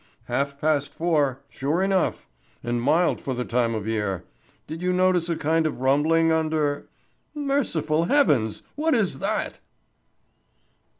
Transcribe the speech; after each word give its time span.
"Half 0.23 0.59
past 0.59 0.91
four, 0.95 1.41
sure 1.47 1.83
enough, 1.83 2.25
and 2.63 2.81
mild 2.81 3.21
for 3.21 3.35
the 3.35 3.45
time 3.45 3.75
of 3.75 3.85
year. 3.87 4.23
Did 4.65 4.81
you 4.81 4.91
notice 4.91 5.29
a 5.29 5.35
kind 5.35 5.67
of 5.67 5.79
rumbling 5.79 6.31
under 6.31 6.89
Merciful 7.35 8.05
Heavens, 8.05 8.63
what 8.75 8.95
is 8.95 9.19
that?" 9.19 9.59